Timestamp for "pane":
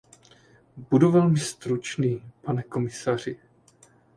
2.41-2.63